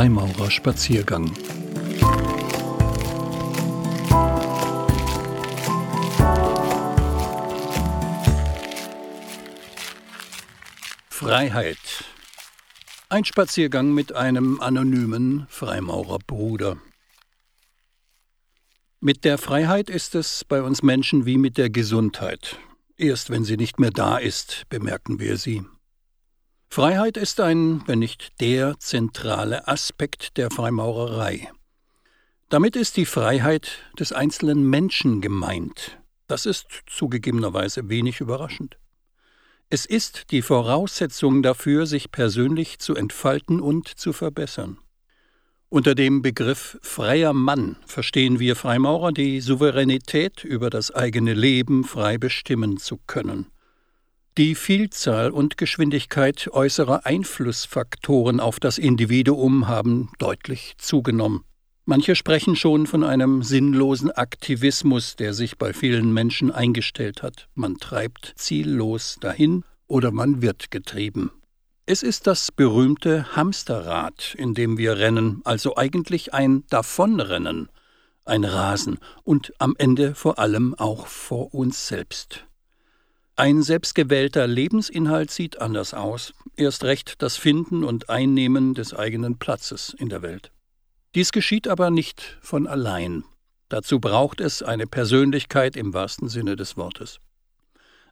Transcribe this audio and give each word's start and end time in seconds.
Freimaurerspaziergang. 0.00 1.30
Freiheit. 11.10 11.76
Ein 13.10 13.26
Spaziergang 13.26 13.92
mit 13.92 14.14
einem 14.14 14.62
anonymen 14.62 15.46
Freimaurerbruder. 15.50 16.78
Mit 19.00 19.26
der 19.26 19.36
Freiheit 19.36 19.90
ist 19.90 20.14
es 20.14 20.46
bei 20.46 20.62
uns 20.62 20.82
Menschen 20.82 21.26
wie 21.26 21.36
mit 21.36 21.58
der 21.58 21.68
Gesundheit. 21.68 22.56
Erst 22.96 23.28
wenn 23.28 23.44
sie 23.44 23.58
nicht 23.58 23.78
mehr 23.78 23.90
da 23.90 24.16
ist, 24.16 24.62
bemerken 24.70 25.20
wir 25.20 25.36
sie. 25.36 25.62
Freiheit 26.72 27.16
ist 27.16 27.40
ein, 27.40 27.82
wenn 27.86 27.98
nicht 27.98 28.40
der 28.40 28.78
zentrale 28.78 29.66
Aspekt 29.66 30.36
der 30.36 30.52
Freimaurerei. 30.52 31.50
Damit 32.48 32.76
ist 32.76 32.96
die 32.96 33.06
Freiheit 33.06 33.78
des 33.98 34.12
einzelnen 34.12 34.62
Menschen 34.70 35.20
gemeint. 35.20 35.98
Das 36.28 36.46
ist 36.46 36.68
zugegebenerweise 36.86 37.88
wenig 37.88 38.20
überraschend. 38.20 38.78
Es 39.68 39.84
ist 39.84 40.30
die 40.30 40.42
Voraussetzung 40.42 41.42
dafür, 41.42 41.86
sich 41.86 42.12
persönlich 42.12 42.78
zu 42.78 42.94
entfalten 42.94 43.60
und 43.60 43.88
zu 43.88 44.12
verbessern. 44.12 44.78
Unter 45.70 45.96
dem 45.96 46.22
Begriff 46.22 46.78
freier 46.82 47.32
Mann 47.32 47.78
verstehen 47.84 48.38
wir 48.38 48.54
Freimaurer 48.54 49.10
die 49.10 49.40
Souveränität 49.40 50.44
über 50.44 50.70
das 50.70 50.92
eigene 50.92 51.34
Leben 51.34 51.82
frei 51.82 52.16
bestimmen 52.16 52.76
zu 52.76 52.96
können. 53.08 53.46
Die 54.38 54.54
Vielzahl 54.54 55.32
und 55.32 55.58
Geschwindigkeit 55.58 56.48
äußerer 56.52 57.04
Einflussfaktoren 57.04 58.38
auf 58.38 58.60
das 58.60 58.78
Individuum 58.78 59.66
haben 59.66 60.12
deutlich 60.18 60.74
zugenommen. 60.78 61.44
Manche 61.84 62.14
sprechen 62.14 62.54
schon 62.54 62.86
von 62.86 63.02
einem 63.02 63.42
sinnlosen 63.42 64.12
Aktivismus, 64.12 65.16
der 65.16 65.34
sich 65.34 65.58
bei 65.58 65.72
vielen 65.72 66.12
Menschen 66.12 66.52
eingestellt 66.52 67.24
hat. 67.24 67.48
Man 67.56 67.78
treibt 67.78 68.34
ziellos 68.36 69.16
dahin 69.20 69.64
oder 69.88 70.12
man 70.12 70.40
wird 70.40 70.70
getrieben. 70.70 71.32
Es 71.86 72.04
ist 72.04 72.28
das 72.28 72.52
berühmte 72.52 73.34
Hamsterrad, 73.34 74.36
in 74.38 74.54
dem 74.54 74.78
wir 74.78 74.98
rennen, 74.98 75.40
also 75.42 75.76
eigentlich 75.76 76.32
ein 76.32 76.62
Davonrennen, 76.70 77.68
ein 78.24 78.44
Rasen 78.44 78.98
und 79.24 79.52
am 79.58 79.74
Ende 79.76 80.14
vor 80.14 80.38
allem 80.38 80.76
auch 80.76 81.08
vor 81.08 81.52
uns 81.52 81.88
selbst. 81.88 82.46
Ein 83.40 83.62
selbstgewählter 83.62 84.46
Lebensinhalt 84.46 85.30
sieht 85.30 85.62
anders 85.62 85.94
aus, 85.94 86.34
erst 86.56 86.84
recht 86.84 87.22
das 87.22 87.38
Finden 87.38 87.84
und 87.84 88.10
Einnehmen 88.10 88.74
des 88.74 88.92
eigenen 88.92 89.38
Platzes 89.38 89.96
in 89.98 90.10
der 90.10 90.20
Welt. 90.20 90.52
Dies 91.14 91.32
geschieht 91.32 91.66
aber 91.66 91.88
nicht 91.88 92.36
von 92.42 92.66
allein. 92.66 93.24
Dazu 93.70 93.98
braucht 93.98 94.42
es 94.42 94.62
eine 94.62 94.86
Persönlichkeit 94.86 95.74
im 95.74 95.94
wahrsten 95.94 96.28
Sinne 96.28 96.54
des 96.54 96.76
Wortes. 96.76 97.18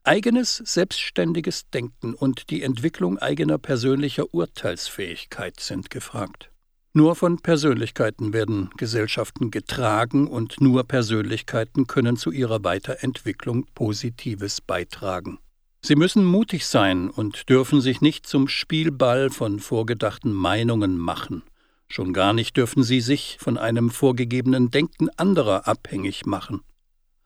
Eigenes, 0.02 0.62
selbstständiges 0.64 1.68
Denken 1.68 2.14
und 2.14 2.48
die 2.48 2.62
Entwicklung 2.62 3.18
eigener 3.18 3.58
persönlicher 3.58 4.32
Urteilsfähigkeit 4.32 5.60
sind 5.60 5.90
gefragt. 5.90 6.50
Nur 6.98 7.14
von 7.14 7.38
Persönlichkeiten 7.38 8.32
werden 8.32 8.70
Gesellschaften 8.76 9.52
getragen 9.52 10.26
und 10.26 10.60
nur 10.60 10.82
Persönlichkeiten 10.82 11.86
können 11.86 12.16
zu 12.16 12.32
ihrer 12.32 12.64
Weiterentwicklung 12.64 13.66
Positives 13.72 14.60
beitragen. 14.60 15.38
Sie 15.80 15.94
müssen 15.94 16.24
mutig 16.24 16.66
sein 16.66 17.08
und 17.08 17.48
dürfen 17.48 17.80
sich 17.80 18.00
nicht 18.00 18.26
zum 18.26 18.48
Spielball 18.48 19.30
von 19.30 19.60
vorgedachten 19.60 20.32
Meinungen 20.32 20.98
machen. 20.98 21.44
Schon 21.86 22.12
gar 22.12 22.32
nicht 22.32 22.56
dürfen 22.56 22.82
sie 22.82 23.00
sich 23.00 23.36
von 23.38 23.58
einem 23.58 23.90
vorgegebenen 23.90 24.72
Denken 24.72 25.08
anderer 25.16 25.68
abhängig 25.68 26.26
machen. 26.26 26.62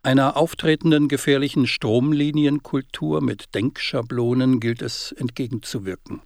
Einer 0.03 0.37
auftretenden 0.37 1.09
gefährlichen 1.09 1.66
Stromlinienkultur 1.66 3.22
mit 3.22 3.55
Denkschablonen 3.55 4.61
gilt 4.61 4.82
es 4.82 5.12
entgegenzuwirken. 5.12 6.21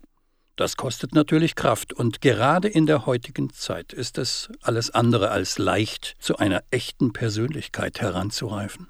Das 0.56 0.78
kostet 0.78 1.14
natürlich 1.14 1.54
Kraft, 1.54 1.92
und 1.92 2.22
gerade 2.22 2.68
in 2.68 2.86
der 2.86 3.04
heutigen 3.04 3.52
Zeit 3.52 3.92
ist 3.92 4.16
es 4.16 4.50
alles 4.62 4.90
andere 4.90 5.30
als 5.30 5.58
leicht, 5.58 6.14
zu 6.18 6.38
einer 6.38 6.62
echten 6.70 7.12
Persönlichkeit 7.12 8.00
heranzureifen. 8.00 8.88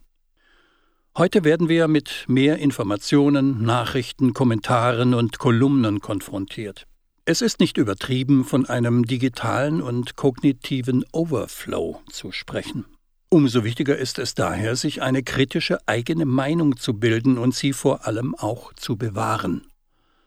Heute 1.18 1.42
werden 1.42 1.68
wir 1.68 1.88
mit 1.88 2.24
mehr 2.28 2.58
Informationen, 2.58 3.64
Nachrichten, 3.64 4.32
Kommentaren 4.32 5.12
und 5.12 5.38
Kolumnen 5.38 6.00
konfrontiert. 6.00 6.86
Es 7.24 7.42
ist 7.42 7.58
nicht 7.58 7.78
übertrieben, 7.78 8.44
von 8.44 8.66
einem 8.66 9.04
digitalen 9.04 9.82
und 9.82 10.14
kognitiven 10.14 11.04
Overflow 11.10 12.00
zu 12.12 12.30
sprechen. 12.30 12.84
Umso 13.28 13.64
wichtiger 13.64 13.96
ist 13.96 14.20
es 14.20 14.34
daher, 14.36 14.76
sich 14.76 15.02
eine 15.02 15.24
kritische 15.24 15.78
eigene 15.86 16.26
Meinung 16.26 16.76
zu 16.76 16.94
bilden 16.94 17.38
und 17.38 17.56
sie 17.56 17.72
vor 17.72 18.06
allem 18.06 18.36
auch 18.36 18.72
zu 18.74 18.96
bewahren. 18.96 19.66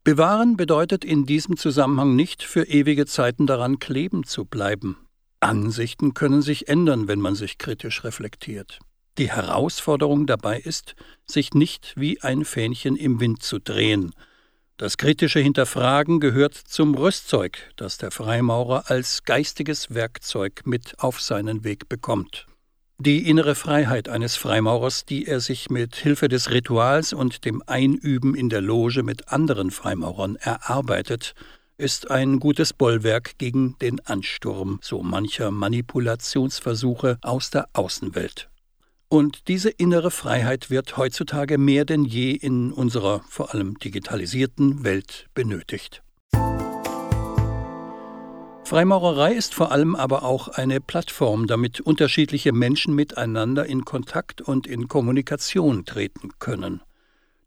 Bewahren 0.04 0.58
bedeutet 0.58 1.04
in 1.04 1.26
diesem 1.26 1.58
Zusammenhang 1.58 2.16
nicht 2.16 2.44
für 2.44 2.64
ewige 2.64 3.06
Zeiten 3.06 3.48
daran 3.48 3.80
kleben 3.80 4.24
zu 4.24 4.46
bleiben. 4.46 4.98
Ansichten 5.42 6.14
können 6.14 6.42
sich 6.42 6.68
ändern, 6.68 7.08
wenn 7.08 7.20
man 7.20 7.36
sich 7.36 7.58
kritisch 7.58 8.04
reflektiert. 8.04 8.80
Die 9.18 9.30
Herausforderung 9.30 10.26
dabei 10.26 10.60
ist, 10.60 10.96
sich 11.26 11.54
nicht 11.54 11.94
wie 11.98 12.22
ein 12.22 12.46
Fähnchen 12.46 12.96
im 12.96 13.20
Wind 13.20 13.44
zu 13.44 13.60
drehen. 13.60 14.12
Das 14.78 14.96
kritische 14.96 15.40
Hinterfragen 15.40 16.22
gehört 16.22 16.56
zum 16.56 16.96
Rüstzeug, 16.96 17.74
das 17.76 17.98
der 17.98 18.12
Freimaurer 18.12 18.90
als 18.90 19.24
geistiges 19.24 19.94
Werkzeug 19.94 20.62
mit 20.64 20.96
auf 21.00 21.20
seinen 21.20 21.66
Weg 21.66 21.90
bekommt. 21.90 22.49
Die 23.02 23.30
innere 23.30 23.56
Freiheit 23.56 24.10
eines 24.10 24.36
Freimaurers, 24.36 25.06
die 25.06 25.26
er 25.26 25.40
sich 25.40 25.70
mit 25.70 25.96
Hilfe 25.96 26.28
des 26.28 26.52
Rituals 26.52 27.14
und 27.14 27.46
dem 27.46 27.64
Einüben 27.66 28.36
in 28.36 28.50
der 28.50 28.60
Loge 28.60 29.04
mit 29.04 29.30
anderen 29.30 29.72
Freimaurern 29.72 30.36
erarbeitet, 30.36 31.34
ist 31.78 32.12
ein 32.12 32.42
gutes 32.42 32.74
Bollwerk 32.74 33.38
gegen 33.38 33.78
den 33.80 34.06
Ansturm 34.06 34.80
so 34.82 35.02
mancher 35.02 35.50
Manipulationsversuche 35.50 37.20
aus 37.22 37.52
der 37.52 37.70
Außenwelt. 37.72 38.50
Und 39.08 39.48
diese 39.48 39.70
innere 39.70 40.12
Freiheit 40.12 40.70
wird 40.70 40.98
heutzutage 40.98 41.58
mehr 41.58 41.86
denn 41.86 42.04
je 42.04 42.32
in 42.32 42.74
unserer 42.74 43.22
vor 43.30 43.54
allem 43.54 43.80
digitalisierten 43.80 44.84
Welt 44.84 45.28
benötigt. 45.34 46.04
Freimaurerei 48.70 49.34
ist 49.34 49.56
vor 49.56 49.72
allem 49.72 49.96
aber 49.96 50.22
auch 50.22 50.48
eine 50.48 50.80
Plattform, 50.80 51.48
damit 51.48 51.82
unterschiedliche 51.82 52.52
Menschen 52.52 52.94
miteinander 52.94 53.66
in 53.66 53.84
Kontakt 53.84 54.42
und 54.42 54.68
in 54.68 54.88
Kommunikation 54.88 55.86
treten 55.86 56.30
können. 56.38 56.84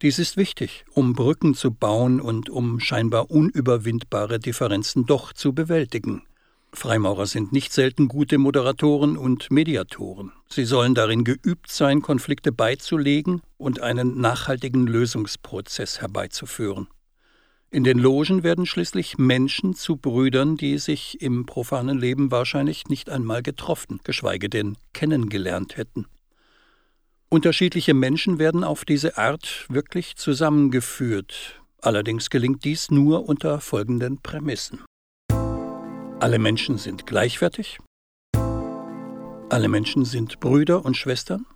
Dies 0.03 0.19
ist 0.19 0.37
wichtig, 0.37 0.84
um 0.94 1.12
Brücken 1.12 1.55
zu 1.55 1.71
bauen 1.71 2.21
und 2.21 2.50
um 2.50 2.81
scheinbar 2.81 3.31
unüberwindbare 3.31 4.41
Differenzen 4.41 5.06
doch 5.06 5.33
zu 5.33 5.53
bewältigen. 5.53 6.22
Freimaurer 6.72 7.27
sind 7.27 7.53
nicht 7.53 7.72
selten 7.72 8.09
gute 8.09 8.39
Moderatoren 8.39 9.16
und 9.16 9.49
Mediatoren. 9.53 10.33
Sie 10.49 10.65
sollen 10.65 10.97
darin 10.97 11.22
geübt 11.22 11.71
sein, 11.71 12.03
Konflikte 12.03 12.50
beizulegen 12.50 13.43
und 13.59 13.81
einen 13.81 14.21
nachhaltigen 14.21 14.89
Lösungsprozess 14.89 16.00
herbeizuführen. 16.00 16.89
In 17.75 17.84
den 17.84 17.99
Logen 17.99 18.43
werden 18.43 18.66
schließlich 18.66 19.16
Menschen 19.16 19.72
zu 19.72 19.97
Brüdern, 19.97 20.59
die 20.59 20.77
sich 20.77 21.22
im 21.22 21.47
profanen 21.47 21.99
Leben 21.99 22.31
wahrscheinlich 22.31 22.88
nicht 22.88 23.09
einmal 23.09 23.43
getroffen, 23.43 23.99
geschweige 24.05 24.50
denn 24.50 24.77
kennengelernt 24.93 25.78
hätten. 25.78 26.05
Unterschiedliche 27.31 27.94
Menschen 27.94 28.39
werden 28.39 28.63
auf 28.63 28.84
diese 28.84 29.16
Art 29.16 29.65
wirklich 29.71 30.16
zusammengeführt, 30.16 31.63
allerdings 31.80 32.28
gelingt 32.28 32.63
dies 32.66 32.91
nur 32.91 33.27
unter 33.27 33.59
folgenden 33.59 34.21
Prämissen. 34.21 34.84
Alle 36.21 36.39
Menschen 36.39 36.77
sind 36.77 37.07
gleichwertig, 37.07 37.78
alle 39.48 39.69
Menschen 39.69 40.04
sind 40.04 40.41
Brüder 40.41 40.84
und 40.84 40.98
Schwestern, 40.98 41.47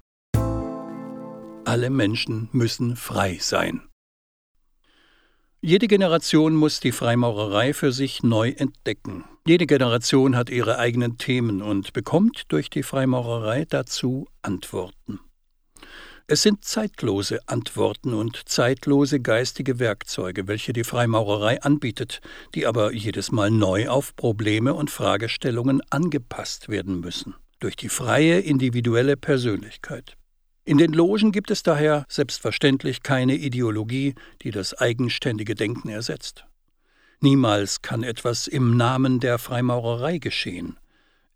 alle 1.66 1.90
Menschen 1.90 2.48
müssen 2.52 2.96
frei 2.96 3.36
sein. 3.38 3.85
Jede 5.62 5.88
Generation 5.88 6.54
muss 6.54 6.80
die 6.80 6.92
Freimaurerei 6.92 7.72
für 7.72 7.90
sich 7.90 8.22
neu 8.22 8.50
entdecken. 8.50 9.24
Jede 9.46 9.66
Generation 9.66 10.36
hat 10.36 10.50
ihre 10.50 10.78
eigenen 10.78 11.18
Themen 11.18 11.62
und 11.62 11.92
bekommt 11.92 12.44
durch 12.48 12.68
die 12.68 12.82
Freimaurerei 12.82 13.64
dazu 13.64 14.26
Antworten. 14.42 15.18
Es 16.28 16.42
sind 16.42 16.64
zeitlose 16.64 17.38
Antworten 17.46 18.12
und 18.12 18.48
zeitlose 18.48 19.20
geistige 19.20 19.78
Werkzeuge, 19.78 20.46
welche 20.46 20.72
die 20.72 20.84
Freimaurerei 20.84 21.62
anbietet, 21.62 22.20
die 22.54 22.66
aber 22.66 22.92
jedes 22.92 23.32
Mal 23.32 23.50
neu 23.50 23.88
auf 23.88 24.14
Probleme 24.14 24.74
und 24.74 24.90
Fragestellungen 24.90 25.80
angepasst 25.88 26.68
werden 26.68 27.00
müssen, 27.00 27.34
durch 27.60 27.76
die 27.76 27.88
freie 27.88 28.40
individuelle 28.40 29.16
Persönlichkeit. 29.16 30.16
In 30.68 30.78
den 30.78 30.92
Logen 30.92 31.30
gibt 31.30 31.52
es 31.52 31.62
daher 31.62 32.04
selbstverständlich 32.08 33.04
keine 33.04 33.36
Ideologie, 33.36 34.16
die 34.42 34.50
das 34.50 34.74
eigenständige 34.74 35.54
Denken 35.54 35.88
ersetzt. 35.88 36.44
Niemals 37.20 37.82
kann 37.82 38.02
etwas 38.02 38.48
im 38.48 38.76
Namen 38.76 39.20
der 39.20 39.38
Freimaurerei 39.38 40.18
geschehen. 40.18 40.76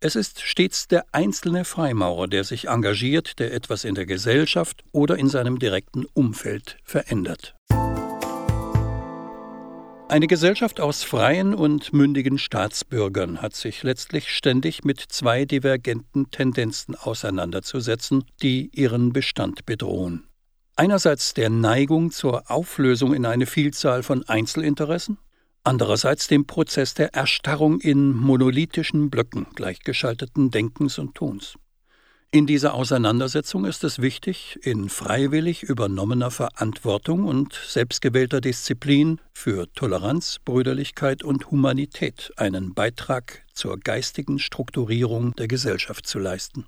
Es 0.01 0.17
ist 0.17 0.41
stets 0.41 0.89
der 0.89 1.05
einzelne 1.13 1.63
Freimaurer, 1.63 2.27
der 2.27 2.43
sich 2.43 2.67
engagiert, 2.67 3.39
der 3.39 3.53
etwas 3.53 3.85
in 3.85 3.95
der 3.95 4.05
Gesellschaft 4.05 4.83
oder 4.91 5.17
in 5.17 5.29
seinem 5.29 5.59
direkten 5.59 6.05
Umfeld 6.13 6.77
verändert. 6.83 7.55
Eine 10.11 10.27
Gesellschaft 10.27 10.81
aus 10.81 11.03
freien 11.03 11.53
und 11.53 11.93
mündigen 11.93 12.37
Staatsbürgern 12.37 13.41
hat 13.41 13.55
sich 13.55 13.81
letztlich 13.81 14.27
ständig 14.27 14.83
mit 14.83 14.99
zwei 14.99 15.45
divergenten 15.45 16.29
Tendenzen 16.31 16.95
auseinanderzusetzen, 16.95 18.25
die 18.41 18.69
ihren 18.73 19.13
Bestand 19.13 19.65
bedrohen. 19.65 20.27
Einerseits 20.75 21.33
der 21.33 21.49
Neigung 21.49 22.11
zur 22.11 22.51
Auflösung 22.51 23.13
in 23.13 23.25
eine 23.25 23.45
Vielzahl 23.45 24.03
von 24.03 24.27
Einzelinteressen, 24.27 25.17
andererseits 25.63 26.27
dem 26.27 26.45
Prozess 26.45 26.93
der 26.93 27.13
Erstarrung 27.13 27.79
in 27.79 28.13
monolithischen 28.13 29.09
Blöcken 29.09 29.47
gleichgeschalteten 29.55 30.51
Denkens 30.51 30.99
und 30.99 31.15
Tons. 31.15 31.55
In 32.33 32.47
dieser 32.47 32.75
Auseinandersetzung 32.75 33.65
ist 33.65 33.83
es 33.83 33.99
wichtig, 34.01 34.57
in 34.61 34.87
freiwillig 34.87 35.63
übernommener 35.63 36.31
Verantwortung 36.31 37.25
und 37.25 37.53
selbstgewählter 37.67 38.39
Disziplin 38.39 39.19
für 39.33 39.69
Toleranz, 39.73 40.37
Brüderlichkeit 40.45 41.23
und 41.23 41.51
Humanität 41.51 42.31
einen 42.37 42.73
Beitrag 42.73 43.43
zur 43.51 43.77
geistigen 43.77 44.39
Strukturierung 44.39 45.35
der 45.35 45.49
Gesellschaft 45.49 46.07
zu 46.07 46.19
leisten. 46.19 46.67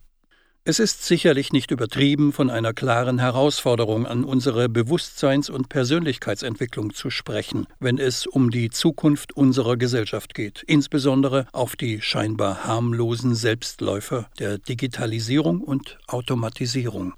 Es 0.65 0.79
ist 0.79 1.03
sicherlich 1.03 1.51
nicht 1.51 1.71
übertrieben, 1.71 2.31
von 2.31 2.49
einer 2.49 2.71
klaren 2.71 3.19
Herausforderung 3.19 4.07
an 4.07 4.23
unsere 4.23 4.69
Bewusstseins- 4.69 5.49
und 5.49 5.67
Persönlichkeitsentwicklung 5.67 6.93
zu 6.93 7.09
sprechen, 7.09 7.67
wenn 7.81 7.97
es 7.97 8.25
um 8.25 8.49
die 8.49 8.69
Zukunft 8.69 9.35
unserer 9.35 9.75
Gesellschaft 9.75 10.33
geht, 10.33 10.63
insbesondere 10.65 11.47
auf 11.51 11.75
die 11.75 11.99
scheinbar 11.99 12.63
harmlosen 12.63 13.35
Selbstläufer 13.35 14.29
der 14.39 14.57
Digitalisierung 14.57 15.59
und 15.59 15.97
Automatisierung. 16.07 17.13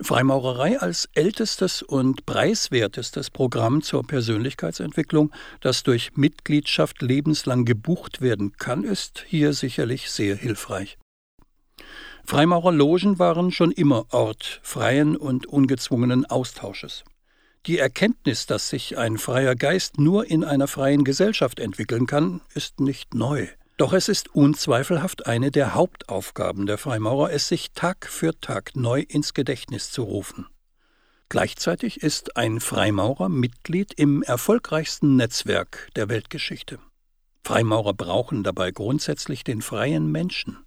Freimaurerei 0.00 0.80
als 0.80 1.08
ältestes 1.14 1.82
und 1.82 2.26
preiswertestes 2.26 3.30
Programm 3.30 3.80
zur 3.80 4.04
Persönlichkeitsentwicklung, 4.04 5.30
das 5.60 5.84
durch 5.84 6.16
Mitgliedschaft 6.16 7.00
lebenslang 7.00 7.64
gebucht 7.64 8.20
werden 8.20 8.54
kann, 8.56 8.82
ist 8.82 9.24
hier 9.28 9.52
sicherlich 9.52 10.10
sehr 10.10 10.34
hilfreich. 10.34 10.98
Freimaurerlogen 12.24 13.18
waren 13.18 13.50
schon 13.50 13.72
immer 13.72 14.06
Ort 14.12 14.60
freien 14.62 15.16
und 15.16 15.46
ungezwungenen 15.46 16.26
Austausches. 16.26 17.04
Die 17.66 17.78
Erkenntnis, 17.78 18.46
dass 18.46 18.70
sich 18.70 18.96
ein 18.96 19.18
freier 19.18 19.54
Geist 19.54 19.98
nur 19.98 20.30
in 20.30 20.44
einer 20.44 20.66
freien 20.66 21.04
Gesellschaft 21.04 21.60
entwickeln 21.60 22.06
kann, 22.06 22.40
ist 22.54 22.80
nicht 22.80 23.14
neu. 23.14 23.48
Doch 23.76 23.92
es 23.92 24.08
ist 24.08 24.34
unzweifelhaft 24.34 25.26
eine 25.26 25.50
der 25.50 25.74
Hauptaufgaben 25.74 26.66
der 26.66 26.78
Freimaurer, 26.78 27.32
es 27.32 27.48
sich 27.48 27.72
Tag 27.72 28.06
für 28.06 28.38
Tag 28.40 28.76
neu 28.76 29.00
ins 29.00 29.34
Gedächtnis 29.34 29.90
zu 29.90 30.02
rufen. 30.02 30.46
Gleichzeitig 31.30 32.02
ist 32.02 32.36
ein 32.36 32.60
Freimaurer 32.60 33.28
Mitglied 33.28 33.92
im 33.94 34.22
erfolgreichsten 34.22 35.16
Netzwerk 35.16 35.88
der 35.96 36.08
Weltgeschichte. 36.08 36.78
Freimaurer 37.44 37.94
brauchen 37.94 38.42
dabei 38.42 38.70
grundsätzlich 38.70 39.44
den 39.44 39.62
freien 39.62 40.10
Menschen. 40.10 40.58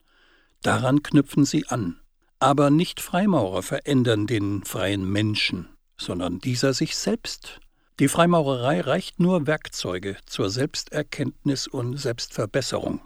Daran 0.64 1.04
knüpfen 1.04 1.44
sie 1.46 1.68
an. 1.68 2.00
Aber 2.40 2.70
nicht 2.70 3.02
Freimaurer 3.02 3.62
verändern 3.62 4.28
den 4.28 4.64
freien 4.64 5.10
Menschen, 5.10 5.68
sondern 5.98 6.40
dieser 6.40 6.74
sich 6.74 6.96
selbst. 6.96 7.60
Die 8.00 8.08
Freimaurerei 8.08 8.82
reicht 8.82 9.20
nur 9.20 9.46
Werkzeuge 9.46 10.18
zur 10.26 10.50
Selbsterkenntnis 10.50 11.68
und 11.68 11.98
Selbstverbesserung. 11.98 13.02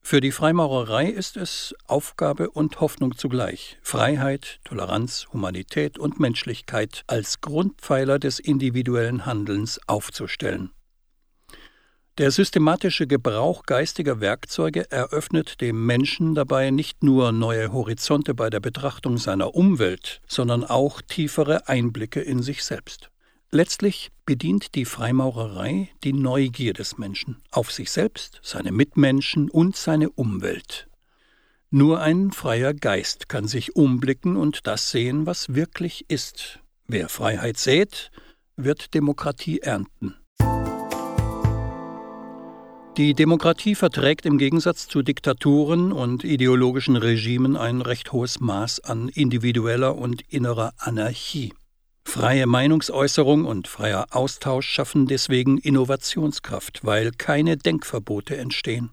Für 0.00 0.20
die 0.20 0.30
Freimaurerei 0.30 1.06
ist 1.06 1.36
es 1.36 1.74
Aufgabe 1.86 2.50
und 2.50 2.80
Hoffnung 2.80 3.16
zugleich, 3.16 3.78
Freiheit, 3.82 4.60
Toleranz, 4.64 5.26
Humanität 5.32 5.98
und 5.98 6.20
Menschlichkeit 6.20 7.02
als 7.06 7.40
Grundpfeiler 7.40 8.18
des 8.18 8.38
individuellen 8.38 9.26
Handelns 9.26 9.80
aufzustellen. 9.86 10.70
Der 12.18 12.32
systematische 12.32 13.06
Gebrauch 13.06 13.62
geistiger 13.62 14.18
Werkzeuge 14.18 14.90
eröffnet 14.90 15.60
dem 15.60 15.86
Menschen 15.86 16.34
dabei 16.34 16.70
nicht 16.70 17.04
nur 17.04 17.30
neue 17.30 17.72
Horizonte 17.72 18.34
bei 18.34 18.50
der 18.50 18.58
Betrachtung 18.58 19.18
seiner 19.18 19.54
Umwelt, 19.54 20.20
sondern 20.26 20.64
auch 20.64 21.00
tiefere 21.00 21.68
Einblicke 21.68 22.20
in 22.20 22.42
sich 22.42 22.64
selbst. 22.64 23.10
Letztlich 23.52 24.10
bedient 24.26 24.74
die 24.74 24.84
Freimaurerei 24.84 25.90
die 26.02 26.12
Neugier 26.12 26.72
des 26.72 26.98
Menschen 26.98 27.36
auf 27.52 27.70
sich 27.70 27.92
selbst, 27.92 28.40
seine 28.42 28.72
Mitmenschen 28.72 29.48
und 29.48 29.76
seine 29.76 30.10
Umwelt. 30.10 30.88
Nur 31.70 32.00
ein 32.00 32.32
freier 32.32 32.74
Geist 32.74 33.28
kann 33.28 33.46
sich 33.46 33.76
umblicken 33.76 34.36
und 34.36 34.66
das 34.66 34.90
sehen, 34.90 35.24
was 35.24 35.54
wirklich 35.54 36.04
ist. 36.08 36.58
Wer 36.88 37.08
Freiheit 37.08 37.58
sät, 37.58 38.10
wird 38.56 38.92
Demokratie 38.94 39.60
ernten. 39.60 40.16
Die 42.98 43.14
Demokratie 43.14 43.76
verträgt 43.76 44.26
im 44.26 44.38
Gegensatz 44.38 44.88
zu 44.88 45.02
Diktaturen 45.02 45.92
und 45.92 46.24
ideologischen 46.24 46.96
Regimen 46.96 47.56
ein 47.56 47.80
recht 47.80 48.10
hohes 48.10 48.40
Maß 48.40 48.80
an 48.80 49.08
individueller 49.08 49.94
und 49.94 50.22
innerer 50.28 50.72
Anarchie. 50.78 51.54
Freie 52.04 52.48
Meinungsäußerung 52.48 53.44
und 53.44 53.68
freier 53.68 54.06
Austausch 54.10 54.68
schaffen 54.68 55.06
deswegen 55.06 55.58
Innovationskraft, 55.58 56.84
weil 56.84 57.12
keine 57.12 57.56
Denkverbote 57.56 58.36
entstehen. 58.36 58.90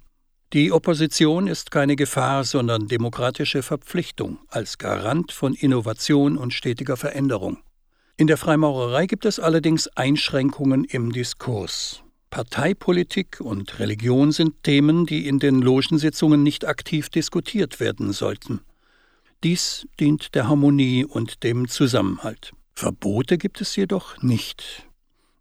Die 0.53 0.71
Opposition 0.71 1.47
ist 1.47 1.71
keine 1.71 1.95
Gefahr, 1.95 2.43
sondern 2.43 2.87
demokratische 2.87 3.63
Verpflichtung 3.63 4.37
als 4.49 4.77
Garant 4.77 5.31
von 5.31 5.55
Innovation 5.55 6.37
und 6.37 6.53
stetiger 6.53 6.95
Veränderung. 6.95 7.57
In 8.17 8.27
der 8.27 8.37
Freimaurerei 8.37 9.07
gibt 9.07 9.25
es 9.25 9.39
allerdings 9.39 9.87
Einschränkungen 9.87 10.83
im 10.83 11.11
Diskurs. 11.11 12.04
Parteipolitik 12.29 13.39
und 13.39 13.79
Religion 13.79 14.31
sind 14.31 14.63
Themen, 14.63 15.05
die 15.05 15.27
in 15.27 15.39
den 15.39 15.61
Logensitzungen 15.61 16.43
nicht 16.43 16.65
aktiv 16.65 17.09
diskutiert 17.09 17.79
werden 17.79 18.11
sollten. 18.13 18.61
Dies 19.43 19.87
dient 19.99 20.35
der 20.35 20.47
Harmonie 20.47 21.05
und 21.05 21.43
dem 21.43 21.67
Zusammenhalt. 21.67 22.51
Verbote 22.73 23.37
gibt 23.37 23.61
es 23.61 23.75
jedoch 23.75 24.21
nicht. 24.21 24.87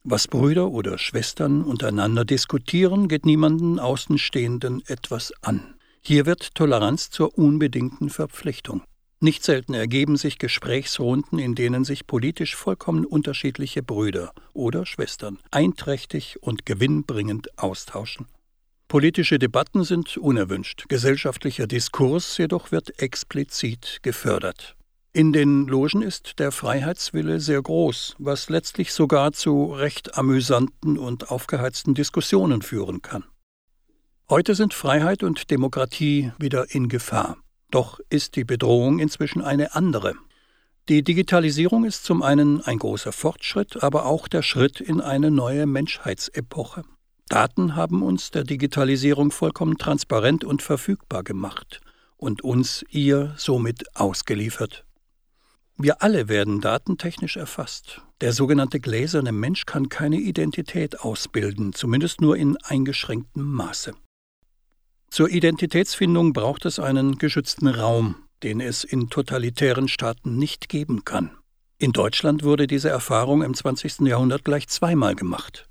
Was 0.04 0.28
Brüder 0.28 0.70
oder 0.70 0.99
Schwestern 0.99 1.62
untereinander 1.62 2.25
diskutieren, 2.25 3.08
geht 3.08 3.25
niemanden 3.25 3.78
Außenstehenden 3.78 4.82
etwas 4.87 5.32
an. 5.40 5.75
Hier 6.02 6.26
wird 6.26 6.54
Toleranz 6.54 7.11
zur 7.11 7.38
unbedingten 7.38 8.11
Verpflichtung. 8.11 8.82
Nicht 9.21 9.44
selten 9.44 9.75
ergeben 9.75 10.16
sich 10.16 10.38
Gesprächsrunden, 10.38 11.38
in 11.38 11.54
denen 11.54 11.85
sich 11.85 12.06
politisch 12.06 12.56
vollkommen 12.56 13.06
unterschiedliche 13.06 13.83
Brüder 13.83 14.33
oder 14.52 14.85
Schwestern 14.85 15.38
einträchtig 15.50 16.42
und 16.42 16.66
gewinnbringend 16.66 17.59
austauschen. 17.59 18.26
Politische 18.88 19.38
Debatten 19.38 19.83
sind 19.83 20.16
unerwünscht, 20.18 20.85
gesellschaftlicher 20.88 21.66
Diskurs 21.66 22.37
jedoch 22.37 22.71
wird 22.71 23.00
explizit 23.00 24.00
gefördert. 24.02 24.76
In 25.12 25.33
den 25.33 25.66
Logen 25.68 26.02
ist 26.02 26.40
der 26.40 26.52
Freiheitswille 26.52 27.38
sehr 27.38 27.62
groß, 27.62 28.16
was 28.18 28.49
letztlich 28.50 28.92
sogar 28.92 29.33
zu 29.33 29.73
recht 29.73 30.18
amüsanten 30.18 30.99
und 30.99 31.30
aufgeheizten 31.30 31.94
Diskussionen 31.94 32.62
führen 32.62 33.00
kann. 33.00 33.25
Heute 34.28 34.54
sind 34.54 34.75
Freiheit 34.75 35.23
und 35.23 35.50
Demokratie 35.50 36.33
wieder 36.38 36.75
in 36.75 36.88
Gefahr. 36.88 37.37
Doch 37.75 37.99
ist 38.09 38.37
die 38.37 38.45
Bedrohung 38.45 39.00
inzwischen 39.00 39.43
eine 39.43 39.75
andere. 39.75 40.14
Die 40.88 41.02
Digitalisierung 41.02 41.85
ist 41.85 42.04
zum 42.04 42.23
einen 42.23 42.61
ein 42.61 42.78
großer 42.78 43.11
Fortschritt, 43.11 43.83
aber 43.83 44.07
auch 44.07 44.28
der 44.28 44.43
Schritt 44.43 44.81
in 44.81 45.00
eine 45.00 45.33
neue 45.33 45.66
Menschheitsepoche. 45.66 46.85
Daten 47.28 47.75
haben 47.75 48.04
uns 48.04 48.31
der 48.31 48.45
Digitalisierung 48.45 49.33
vollkommen 49.33 49.76
transparent 49.76 50.45
und 50.45 50.62
verfügbar 50.62 51.25
gemacht 51.25 51.81
und 52.16 52.43
uns 52.43 52.85
ihr 52.90 53.35
somit 53.37 53.97
ausgeliefert. 53.97 54.85
Wir 55.76 56.00
alle 56.00 56.28
werden 56.28 56.61
datentechnisch 56.61 57.37
erfasst. 57.37 58.02
Der 58.21 58.33
sogenannte 58.33 58.78
gläserne 58.78 59.33
Mensch 59.33 59.66
kann 59.66 59.88
keine 59.88 60.19
Identität 60.19 61.00
ausbilden, 61.00 61.73
zumindest 61.73 62.21
nur 62.21 62.37
in 62.37 62.57
eingeschränktem 62.59 63.43
Maße. 63.43 63.95
Zur 65.14 65.30
Identitätsfindung 65.30 66.33
braucht 66.33 66.64
es 66.66 66.80
einen 66.80 67.18
geschützten 67.18 67.68
Raum, 67.68 68.16
den 68.42 68.61
es 68.61 68.83
in 68.83 69.11
totalitären 69.11 69.87
Staaten 69.87 70.38
nicht 70.38 70.68
geben 70.68 71.04
kann. 71.04 71.30
In 71.78 71.92
Deutschland 71.92 72.42
wurde 72.42 72.66
diese 72.66 72.88
Erfahrung 72.88 73.44
im 73.44 73.54
20. 73.54 74.00
Jahrhundert 74.09 74.44
gleich 74.44 74.66
zweimal 74.66 75.14
gemacht. 75.14 75.68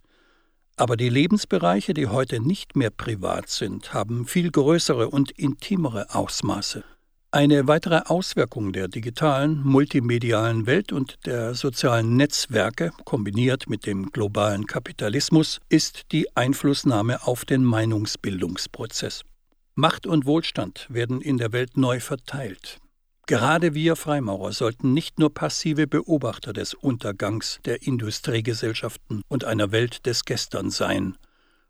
Aber 0.77 0.95
die 0.95 1.09
Lebensbereiche, 1.09 1.93
die 1.93 2.07
heute 2.07 2.39
nicht 2.39 2.77
mehr 2.77 2.89
privat 2.89 3.49
sind, 3.49 3.93
haben 3.93 4.27
viel 4.27 4.49
größere 4.49 5.09
und 5.09 5.31
intimere 5.31 6.15
Ausmaße. 6.15 6.85
Eine 7.31 7.67
weitere 7.67 8.03
Auswirkung 8.05 8.71
der 8.71 8.87
digitalen, 8.87 9.61
multimedialen 9.61 10.67
Welt 10.67 10.93
und 10.93 11.17
der 11.25 11.53
sozialen 11.53 12.15
Netzwerke, 12.15 12.93
kombiniert 13.03 13.69
mit 13.69 13.85
dem 13.87 14.09
globalen 14.13 14.67
Kapitalismus, 14.67 15.59
ist 15.67 16.13
die 16.13 16.33
Einflussnahme 16.37 17.27
auf 17.27 17.43
den 17.43 17.65
Meinungsbildungsprozess. 17.65 19.25
Macht 19.75 20.05
und 20.05 20.27
Wohlstand 20.27 20.85
werden 20.89 21.19
in 21.19 21.37
der 21.37 21.51
Welt 21.51 21.77
neu 21.77 21.99
verteilt. 21.99 22.79
Gerade 23.25 23.73
wir 23.73 23.95
Freimaurer 23.95 24.51
sollten 24.51 24.93
nicht 24.93 25.17
nur 25.17 25.33
passive 25.33 25.87
Beobachter 25.87 26.53
des 26.53 26.75
Untergangs 26.75 27.59
der 27.65 27.81
Industriegesellschaften 27.81 29.23
und 29.29 29.45
einer 29.45 29.71
Welt 29.71 30.05
des 30.05 30.25
Gestern 30.25 30.69
sein, 30.69 31.17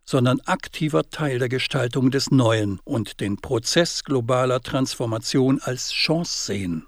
sondern 0.03 0.41
aktiver 0.41 1.09
Teil 1.09 1.39
der 1.39 1.47
Gestaltung 1.49 2.11
des 2.11 2.29
Neuen 2.29 2.79
und 2.83 3.21
den 3.21 3.37
Prozess 3.37 4.03
globaler 4.03 4.61
Transformation 4.61 5.61
als 5.61 5.91
Chance 5.93 6.45
sehen. 6.45 6.85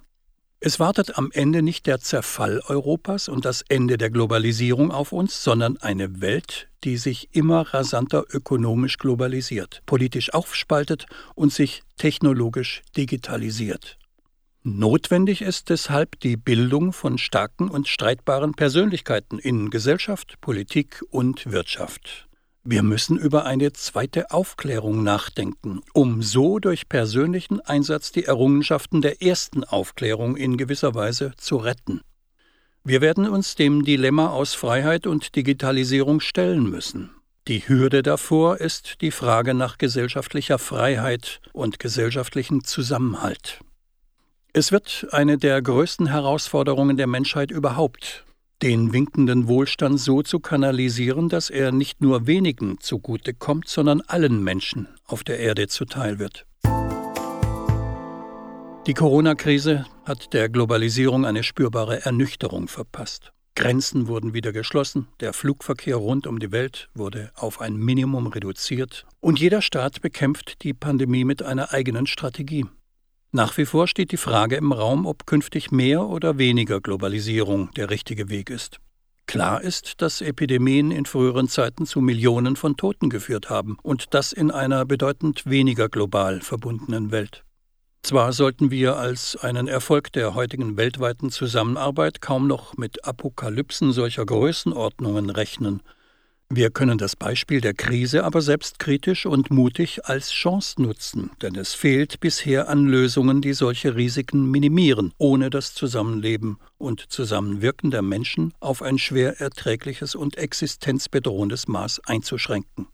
Es 0.62 0.80
wartet 0.80 1.18
am 1.18 1.32
Ende 1.34 1.62
nicht 1.62 1.86
der 1.86 2.00
Zerfall 2.00 2.62
Europas 2.68 3.28
und 3.28 3.46
das 3.46 3.62
Ende 3.68 3.98
der 3.98 4.10
Globalisierung 4.10 4.92
auf 4.92 5.12
uns, 5.12 5.44
sondern 5.44 5.78
eine 5.78 6.22
Welt, 6.22 6.70
die 6.84 6.98
sich 6.98 7.30
immer 7.36 7.74
rasanter 7.74 8.24
ökonomisch 8.32 8.98
globalisiert, 8.98 9.82
politisch 9.86 10.34
aufspaltet 10.34 11.08
und 11.36 11.52
sich 11.52 11.84
technologisch 11.98 12.84
digitalisiert. 12.96 13.98
Notwendig 14.64 15.44
ist 15.44 15.70
deshalb 15.70 16.20
die 16.22 16.38
Bildung 16.38 16.92
von 16.94 17.20
starken 17.20 17.70
und 17.70 17.88
streitbaren 17.88 18.54
Persönlichkeiten 18.54 19.38
in 19.38 19.70
Gesellschaft, 19.70 20.42
Politik 20.42 21.04
und 21.12 21.52
Wirtschaft. 21.52 22.25
Wir 22.68 22.82
müssen 22.82 23.20
über 23.20 23.46
eine 23.46 23.74
zweite 23.74 24.32
Aufklärung 24.32 25.04
nachdenken, 25.04 25.82
um 25.94 26.24
so 26.24 26.58
durch 26.58 26.90
persönlichen 26.90 27.62
Einsatz 27.62 28.12
die 28.12 28.26
Errungenschaften 28.26 29.04
der 29.04 29.22
ersten 29.22 29.64
Aufklärung 29.64 30.36
in 30.36 30.58
gewisser 30.58 30.96
Weise 30.96 31.34
zu 31.38 31.58
retten. 31.58 32.02
Wir 32.84 33.02
werden 33.02 33.30
uns 33.30 33.54
dem 33.54 33.86
Dilemma 33.86 34.30
aus 34.30 34.56
Freiheit 34.56 35.06
und 35.06 35.36
Digitalisierung 35.36 36.20
stellen 36.22 36.68
müssen. 36.68 37.12
Die 37.48 37.68
Hürde 37.68 38.02
davor 38.02 38.58
ist 38.58 39.02
die 39.02 39.12
Frage 39.12 39.54
nach 39.54 39.78
gesellschaftlicher 39.78 40.58
Freiheit 40.58 41.42
und 41.54 41.78
gesellschaftlichen 41.78 42.64
Zusammenhalt. 42.64 43.60
Es 44.54 44.72
wird 44.72 45.06
eine 45.12 45.38
der 45.38 45.62
größten 45.62 46.08
Herausforderungen 46.08 46.98
der 46.98 47.06
Menschheit 47.06 47.52
überhaupt, 47.52 48.26
den 48.62 48.94
winkenden 48.94 49.48
Wohlstand 49.48 50.00
so 50.00 50.22
zu 50.22 50.40
kanalisieren, 50.40 51.30
dass 51.30 51.50
er 51.50 51.72
nicht 51.72 52.02
nur 52.02 52.28
wenigen 52.28 52.80
zugute 52.80 53.34
kommt, 53.34 53.68
sondern 53.68 54.02
allen 54.02 54.44
Menschen 54.44 54.88
auf 55.06 55.24
der 55.24 55.40
Erde 55.40 55.68
zuteil 55.68 56.20
wird. 56.20 56.46
Die 58.88 58.94
Corona-Krise 58.94 59.86
hat 60.06 60.34
der 60.34 60.48
Globalisierung 60.48 61.26
eine 61.26 61.44
spürbare 61.44 62.06
Ernüchterung 62.06 62.68
verpasst. 62.68 63.32
Grenzen 63.56 64.08
wurden 64.08 64.34
wieder 64.34 64.52
geschlossen, 64.52 65.08
der 65.22 65.34
Flugverkehr 65.34 65.96
rund 65.96 66.28
um 66.28 66.40
die 66.40 66.52
Welt 66.52 66.90
wurde 66.94 67.32
auf 67.36 67.62
ein 67.62 67.78
Minimum 67.78 68.28
reduziert 68.28 69.06
und 69.22 69.40
jeder 69.40 69.62
Staat 69.62 70.02
bekämpft 70.02 70.62
die 70.64 70.74
Pandemie 70.74 71.24
mit 71.24 71.42
einer 71.42 71.72
eigenen 71.72 72.06
Strategie. 72.06 72.66
Nach 73.32 73.58
wie 73.58 73.66
vor 73.66 73.88
steht 73.88 74.12
die 74.12 74.18
Frage 74.18 74.56
im 74.56 74.72
Raum, 74.72 75.06
ob 75.06 75.26
künftig 75.26 75.72
mehr 75.72 76.08
oder 76.08 76.38
weniger 76.38 76.80
Globalisierung 76.80 77.72
der 77.74 77.90
richtige 77.90 78.30
Weg 78.30 78.50
ist. 78.50 78.80
Klar 79.28 79.62
ist, 79.62 80.02
dass 80.02 80.22
Epidemien 80.22 80.92
in 80.92 81.06
früheren 81.06 81.48
Zeiten 81.48 81.86
zu 81.86 82.00
Millionen 82.00 82.56
von 82.56 82.78
Toten 82.78 83.10
geführt 83.10 83.50
haben 83.50 83.78
und 83.82 84.14
das 84.14 84.32
in 84.32 84.52
einer 84.52 84.86
bedeutend 84.86 85.46
weniger 85.46 85.90
global 85.90 86.42
verbundenen 86.42 87.12
Welt. 87.12 87.44
Zwar 88.04 88.34
sollten 88.34 88.70
wir 88.70 88.98
als 88.98 89.36
einen 89.36 89.68
Erfolg 89.68 90.12
der 90.14 90.36
heutigen 90.36 90.78
weltweiten 90.78 91.32
Zusammenarbeit 91.32 92.22
kaum 92.22 92.46
noch 92.46 92.78
mit 92.78 93.04
Apokalypsen 93.04 93.94
solcher 93.94 94.28
Größenordnungen 94.28 95.32
rechnen, 95.32 95.82
wir 96.50 96.70
können 96.70 97.00
das 97.00 97.16
Beispiel 97.16 97.60
der 97.60 97.74
Krise 97.74 98.24
aber 98.24 98.40
selbstkritisch 98.40 99.26
und 99.26 99.50
mutig 99.50 100.06
als 100.06 100.30
Chance 100.30 100.80
nutzen, 100.80 101.32
denn 101.42 101.56
es 101.56 101.74
fehlt 101.74 102.20
bisher 102.20 102.70
an 102.70 102.86
Lösungen, 102.86 103.42
die 103.42 103.54
solche 103.54 103.96
Risiken 103.96 104.52
minimieren, 104.52 105.12
ohne 105.18 105.50
das 105.50 105.74
Zusammenleben 105.74 106.60
und 106.78 107.12
Zusammenwirken 107.12 107.90
der 107.90 108.04
Menschen 108.04 108.54
auf 108.60 108.84
ein 108.84 109.00
schwer 109.00 109.42
erträgliches 109.42 110.14
und 110.14 110.38
existenzbedrohendes 110.38 111.68
Maß 111.68 112.02
einzuschränken. 112.06 112.88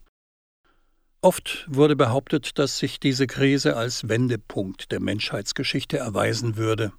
Oft 1.20 1.66
wurde 1.68 1.94
behauptet, 1.94 2.58
dass 2.58 2.78
sich 2.78 3.00
diese 3.00 3.26
Krise 3.26 3.76
als 3.76 4.08
Wendepunkt 4.08 4.90
der 4.90 4.98
Menschheitsgeschichte 4.98 5.98
erweisen 5.98 6.56
würde. 6.56 6.92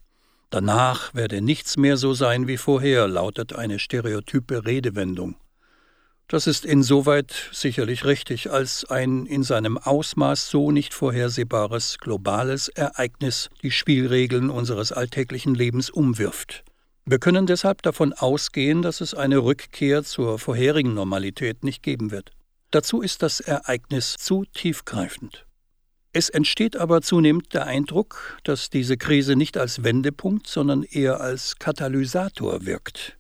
Danach 0.52 1.16
werde 1.16 1.42
nichts 1.42 1.78
mehr 1.78 1.98
so 1.98 2.14
sein 2.14 2.48
wie 2.48 2.58
vorher, 2.58 3.08
lautet 3.08 3.54
eine 3.54 3.80
stereotype 3.80 4.66
Redewendung. 4.68 5.36
Das 6.28 6.48
ist 6.48 6.66
insoweit 6.66 7.34
sicherlich 7.52 8.06
richtig, 8.06 8.52
als 8.52 8.86
ein 8.86 9.26
in 9.26 9.44
seinem 9.44 9.78
Ausmaß 9.78 10.50
so 10.50 10.72
nicht 10.72 10.94
vorhersehbares 10.94 11.98
globales 12.00 12.70
Ereignis 12.70 13.50
die 13.62 13.72
Spielregeln 13.72 14.50
unseres 14.50 14.92
alltäglichen 14.92 15.54
Lebens 15.54 15.90
umwirft. 15.90 16.64
Wir 17.06 17.20
können 17.20 17.46
deshalb 17.46 17.82
davon 17.82 18.14
ausgehen, 18.14 18.82
dass 18.82 19.02
es 19.02 19.14
eine 19.14 19.40
Rückkehr 19.40 20.04
zur 20.04 20.40
vorherigen 20.40 20.94
Normalität 20.94 21.64
nicht 21.64 21.84
geben 21.84 22.12
wird. 22.12 22.32
Dazu 22.72 23.02
ist 23.02 23.22
das 23.22 23.42
Ereignis 23.42 24.16
zu 24.18 24.46
tiefgreifend. 24.54 25.46
Es 26.14 26.30
entsteht 26.30 26.78
aber 26.78 27.02
zunehmend 27.02 27.54
der 27.54 27.66
Eindruck, 27.66 28.40
dass 28.44 28.70
diese 28.70 28.98
Krise 28.98 29.36
nicht 29.36 29.58
als 29.58 29.84
Wendepunkt, 29.84 30.48
sondern 30.48 30.84
eher 30.84 31.20
als 31.20 31.58
Katalysator 31.58 32.66
wirkt. 32.66 33.18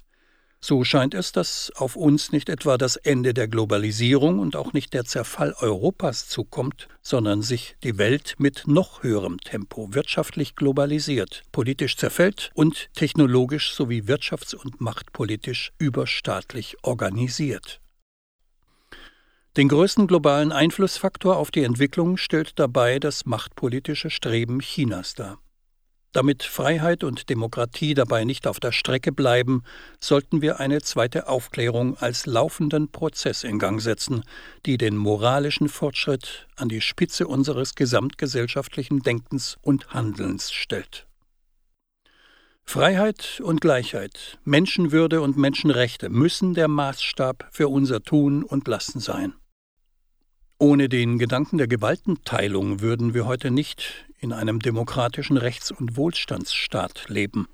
So 0.65 0.86
scheint 0.86 1.13
es, 1.13 1.34
dass 1.34 1.74
auf 1.75 1.98
uns 1.98 2.32
nicht 2.32 2.48
etwa 2.48 2.77
das 2.77 2.96
Ende 2.96 3.34
der 3.34 3.50
Globalisierung 3.50 4.39
und 4.39 4.55
auch 4.55 4.72
nicht 4.72 4.93
der 4.93 5.03
Zerfall 5.03 5.53
Europas 5.60 6.29
zukommt, 6.29 6.88
sondern 7.01 7.41
sich 7.41 7.75
die 7.84 7.98
Welt 7.98 8.36
mit 8.38 8.63
noch 8.65 9.03
höherem 9.03 9.41
Tempo 9.41 9.93
wirtschaftlich 9.93 10.55
globalisiert, 10.55 11.41
politisch 11.51 11.98
zerfällt 11.98 12.50
und 12.53 12.88
technologisch 12.93 13.74
sowie 13.74 14.03
wirtschafts- 14.03 14.55
und 14.55 14.79
machtpolitisch 14.79 15.74
überstaatlich 15.79 16.77
organisiert. 16.82 17.82
Den 19.58 19.67
größten 19.67 20.08
globalen 20.08 20.53
Einflussfaktor 20.53 21.36
auf 21.36 21.51
die 21.51 21.63
Entwicklung 21.63 22.15
stellt 22.15 22.58
dabei 22.58 23.00
das 23.00 23.25
machtpolitische 23.25 24.10
Streben 24.10 24.62
Chinas 24.62 25.13
dar. 25.13 25.39
Damit 26.13 26.43
Freiheit 26.43 27.03
und 27.03 27.29
Demokratie 27.32 27.96
dabei 27.96 28.24
nicht 28.24 28.46
auf 28.46 28.60
der 28.60 28.72
Strecke 28.72 29.12
bleiben, 29.12 29.63
sollten 30.00 30.43
wir 30.43 30.60
eine 30.60 30.79
zweite 30.82 31.27
Aufklärung 31.27 31.98
als 31.98 32.27
laufenden 32.27 32.91
Prozess 32.91 33.43
in 33.43 33.58
Gang 33.58 33.82
setzen, 33.82 34.24
die 34.67 34.77
den 34.77 34.96
moralischen 34.96 35.70
Fortschritt 35.70 36.48
an 36.55 36.70
die 36.70 36.82
Spitze 36.82 37.27
unseres 37.27 37.74
gesamtgesellschaftlichen 37.74 39.00
Denkens 39.00 39.58
und 39.62 39.91
Handelns 39.96 40.51
stellt. 40.51 41.08
Freiheit 42.63 43.41
und 43.43 43.60
Gleichheit, 43.60 44.38
Menschenwürde 44.46 45.20
und 45.20 45.36
Menschenrechte 45.36 46.10
müssen 46.10 46.53
der 46.53 46.67
Maßstab 46.67 47.50
für 47.51 47.70
unser 47.70 48.03
Tun 48.03 48.43
und 48.43 48.67
Lassen 48.67 49.00
sein. 49.00 49.34
Ohne 50.60 50.89
den 50.89 51.17
Gedanken 51.17 51.58
der 51.58 51.67
Gewaltenteilung 51.67 52.82
würden 52.82 53.15
wir 53.15 53.25
heute 53.25 53.51
nicht 53.51 54.05
in 54.24 54.32
einem 54.34 54.60
demokratischen 54.60 55.38
Rechts- 55.38 55.72
und 55.72 55.98
Wohlstandsstaat 55.98 57.10
leben. 57.10 57.48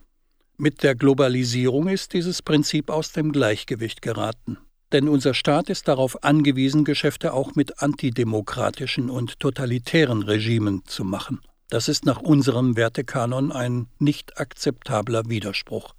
Mit 0.57 0.83
der 0.83 0.95
Globalisierung 0.95 1.87
ist 1.87 2.13
dieses 2.13 2.41
Prinzip 2.41 2.89
aus 2.89 3.11
dem 3.11 3.31
Gleichgewicht 3.31 4.01
geraten. 4.01 4.57
Denn 4.91 5.07
unser 5.07 5.33
Staat 5.33 5.69
ist 5.69 5.87
darauf 5.87 6.23
angewiesen, 6.23 6.83
Geschäfte 6.83 7.33
auch 7.33 7.55
mit 7.55 7.81
antidemokratischen 7.81 9.09
und 9.09 9.39
totalitären 9.39 10.23
Regimen 10.23 10.83
zu 10.85 11.03
machen. 11.03 11.41
Das 11.69 11.87
ist 11.87 12.05
nach 12.05 12.21
unserem 12.21 12.75
Wertekanon 12.75 13.51
ein 13.51 13.87
nicht 13.99 14.39
akzeptabler 14.39 15.29
Widerspruch. 15.29 15.93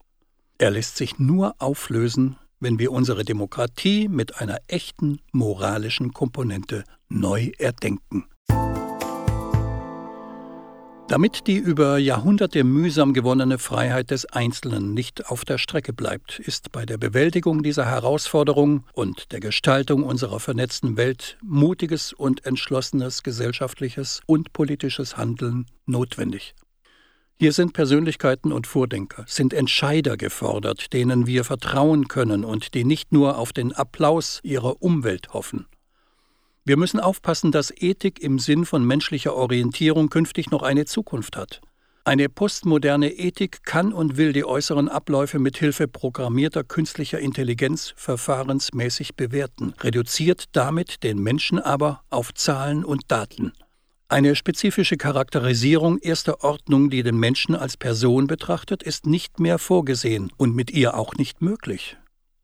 Er 0.59 0.71
lässt 0.71 0.97
sich 0.97 1.19
nur 1.19 1.55
auflösen, 1.59 2.37
wenn 2.59 2.79
wir 2.79 2.93
unsere 2.93 3.25
Demokratie 3.25 4.09
mit 4.09 4.41
einer 4.41 4.59
echten 4.67 5.21
moralischen 5.33 6.13
Komponente 6.13 6.85
neu 7.09 7.53
erdenken. 7.59 8.27
Damit 11.11 11.49
die 11.49 11.57
über 11.57 11.99
Jahrhunderte 11.99 12.63
mühsam 12.63 13.15
gewonnene 13.15 13.59
Freiheit 13.59 14.13
des 14.13 14.27
Einzelnen 14.27 14.95
nicht 14.95 15.27
auf 15.27 15.45
der 15.45 15.59
Strecke 15.59 15.93
bleibt, 15.93 16.39
ist 16.39 16.71
bei 16.71 16.87
der 16.87 16.99
Bewältigung 16.99 17.65
dieser 17.65 17.85
Herausforderung 17.85 18.85
und 18.93 19.33
der 19.33 19.41
Gestaltung 19.41 20.05
unserer 20.05 20.39
vernetzten 20.39 20.97
Welt 20.97 21.37
mutiges 21.43 22.13
und 22.13 22.47
entschlossenes 22.47 23.25
gesellschaftliches 23.25 24.21
und 24.27 24.53
politisches 24.53 25.17
Handeln 25.17 25.67
notwendig. 25.85 26.55
Hier 27.41 27.53
sind 27.53 27.73
Persönlichkeiten 27.73 28.53
und 28.53 28.69
Vordenker, 28.69 29.25
sind 29.27 29.53
Entscheider 29.53 30.17
gefordert, 30.17 30.93
denen 30.93 31.27
wir 31.27 31.43
vertrauen 31.43 32.07
können 32.07 32.45
und 32.45 32.73
die 32.75 32.85
nicht 32.85 33.11
nur 33.11 33.37
auf 33.37 33.53
den 33.53 33.73
Applaus 33.73 34.39
ihrer 34.45 34.81
Umwelt 34.81 35.33
hoffen. 35.33 35.67
Wir 36.65 36.77
müssen 36.77 37.01
aufpassen, 37.01 37.53
dass 37.53 37.73
Ethik 37.75 38.21
im 38.21 38.39
Sinn 38.39 38.65
von 38.67 38.85
menschlicher 38.85 39.35
Orientierung 39.35 40.11
künftig 40.11 40.51
noch 40.51 40.63
eine 40.63 40.85
Zukunft 40.85 41.37
hat. 41.37 41.61
Eine 42.05 42.29
postmoderne 42.29 43.13
Ethik 43.13 43.63
kann 43.65 43.93
und 43.93 44.17
will 44.17 44.33
die 44.33 44.45
äußeren 44.45 44.89
Abläufe 44.89 45.39
mit 45.39 45.59
Hilfe 45.59 45.87
programmierter 45.87 46.65
künstlicher 46.65 47.19
Intelligenz 47.19 47.93
verfahrensmäßig 47.97 49.17
bewerten, 49.17 49.75
reduziert 49.81 50.45
damit 50.53 51.03
den 51.03 51.19
Menschen 51.19 51.59
aber 51.59 52.03
auf 52.09 52.33
Zahlen 52.35 52.85
und 52.85 53.03
Daten. 53.09 53.53
Eine 54.09 54.35
spezifische 54.35 54.97
Charakterisierung 54.97 55.99
erster 55.99 56.43
Ordnung, 56.43 56.91
die 56.91 57.05
den 57.05 57.17
Menschen 57.17 57.55
als 57.55 57.77
Person 57.77 58.27
betrachtet, 58.27 58.83
ist 58.83 59.07
nicht 59.07 59.39
mehr 59.39 59.59
vorgesehen 59.59 60.33
und 60.37 60.57
mit 60.57 60.73
ihr 60.73 60.95
auch 60.95 61.15
nicht 61.15 61.43
möglich. 61.43 61.97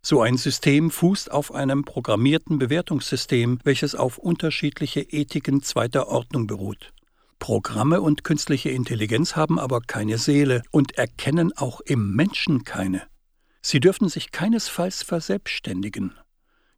So 0.09 0.23
ein 0.23 0.37
System 0.37 0.93
fußt 0.93 1.33
auf 1.33 1.53
einem 1.53 1.85
programmierten 1.85 2.61
Bewertungssystem, 2.61 3.59
welches 3.65 3.97
auf 3.97 4.19
unterschiedliche 4.19 5.01
Ethiken 5.01 5.65
zweiter 5.65 6.07
Ordnung 6.07 6.47
beruht. 6.47 6.93
Programme 7.41 8.01
und 8.01 8.23
künstliche 8.23 8.71
Intelligenz 8.71 9.35
haben 9.35 9.59
aber 9.59 9.81
keine 9.81 10.19
Seele 10.19 10.63
und 10.71 10.97
erkennen 10.97 11.53
auch 11.57 11.81
im 11.81 12.15
Menschen 12.15 12.63
keine. 12.63 13.03
Sie 13.63 13.81
dürfen 13.81 14.09
sich 14.09 14.31
keinesfalls 14.31 15.03
verselbstständigen. 15.03 16.15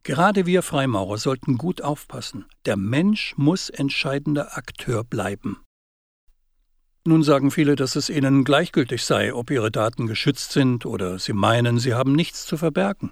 Gerade 0.01 0.47
wir 0.47 0.63
Freimaurer 0.63 1.19
sollten 1.19 1.59
gut 1.59 1.83
aufpassen. 1.83 2.45
Der 2.65 2.77
Mensch 2.77 3.35
muss 3.37 3.69
entscheidender 3.69 4.57
Akteur 4.57 5.03
bleiben. 5.03 5.59
Nun 7.05 7.21
sagen 7.21 7.51
viele, 7.51 7.75
dass 7.75 7.95
es 7.95 8.09
ihnen 8.09 8.43
gleichgültig 8.43 9.03
sei, 9.03 9.35
ob 9.35 9.51
ihre 9.51 9.69
Daten 9.69 10.07
geschützt 10.07 10.51
sind 10.51 10.87
oder 10.87 11.19
sie 11.19 11.33
meinen, 11.33 11.77
sie 11.77 11.93
haben 11.93 12.13
nichts 12.13 12.47
zu 12.47 12.57
verbergen. 12.57 13.11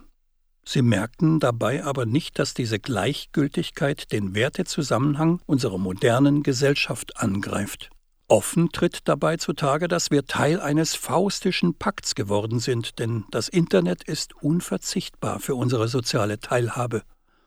Sie 0.69 0.81
merken 0.81 1.39
dabei 1.39 1.85
aber 1.85 2.05
nicht, 2.05 2.39
dass 2.39 2.53
diese 2.53 2.77
Gleichgültigkeit 2.77 4.11
den 4.11 4.35
Wertezusammenhang 4.35 5.39
unserer 5.45 5.77
modernen 5.77 6.43
Gesellschaft 6.43 7.15
angreift. 7.15 7.89
Offen 8.27 8.73
tritt 8.73 9.07
dabei 9.07 9.37
zutage, 9.37 9.87
dass 9.87 10.11
wir 10.11 10.25
Teil 10.25 10.59
eines 10.59 10.93
faustischen 10.93 11.75
Pakts 11.75 12.15
geworden 12.15 12.59
sind, 12.59 12.99
denn 12.99 13.23
das 13.31 13.47
Internet 13.47 14.03
ist 14.03 14.35
unverzichtbar 14.43 15.39
für 15.39 15.55
unsere 15.55 15.87
soziale 15.87 16.41
Teilhabe. 16.41 17.03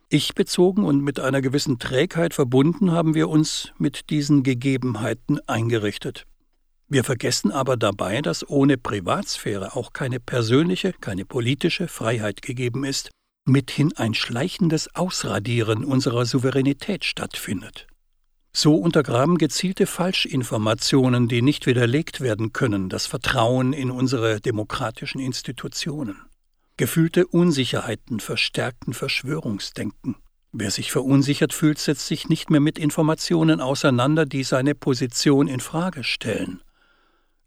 Ich 0.08 0.34
bezogen 0.34 0.82
und 0.82 1.02
mit 1.02 1.20
einer 1.20 1.42
gewissen 1.42 1.78
Trägheit 1.78 2.32
verbunden 2.32 2.90
haben 2.90 3.12
wir 3.12 3.28
uns 3.28 3.74
mit 3.76 4.08
diesen 4.08 4.44
Gegebenheiten 4.44 5.46
eingerichtet. 5.46 6.24
Wir 6.92 7.04
vergessen 7.04 7.52
aber 7.52 7.76
dabei, 7.76 8.20
dass 8.20 8.48
ohne 8.50 8.76
Privatsphäre 8.76 9.76
auch 9.76 9.92
keine 9.92 10.18
persönliche, 10.18 10.92
keine 10.92 11.24
politische 11.24 11.86
Freiheit 11.86 12.42
gegeben 12.42 12.84
ist, 12.84 13.10
mithin 13.46 13.96
ein 13.96 14.12
schleichendes 14.12 14.92
Ausradieren 14.96 15.84
unserer 15.84 16.26
Souveränität 16.26 17.04
stattfindet. 17.04 17.86
So 18.52 18.74
untergraben 18.74 19.38
gezielte 19.38 19.86
Falschinformationen, 19.86 21.28
die 21.28 21.42
nicht 21.42 21.66
widerlegt 21.66 22.20
werden 22.20 22.52
können, 22.52 22.88
das 22.88 23.06
Vertrauen 23.06 23.72
in 23.72 23.92
unsere 23.92 24.40
demokratischen 24.40 25.20
Institutionen. 25.20 26.16
Gefühlte 26.76 27.28
Unsicherheiten 27.28 28.18
verstärkten 28.18 28.94
Verschwörungsdenken. 28.94 30.16
Wer 30.50 30.72
sich 30.72 30.90
verunsichert 30.90 31.52
fühlt, 31.52 31.78
setzt 31.78 32.08
sich 32.08 32.28
nicht 32.28 32.50
mehr 32.50 32.58
mit 32.58 32.80
Informationen 32.80 33.60
auseinander, 33.60 34.26
die 34.26 34.42
seine 34.42 34.74
Position 34.74 35.46
in 35.46 35.60
Frage 35.60 36.02
stellen. 36.02 36.60